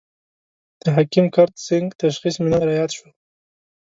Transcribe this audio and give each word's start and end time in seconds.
د 0.81 0.85
حکیم 0.95 1.25
کرت 1.35 1.53
سېنګ 1.65 1.87
تشخیص 2.01 2.35
مې 2.41 2.49
نن 2.51 2.61
را 2.67 2.73
ياد 2.79 2.91
شو. 2.97 3.07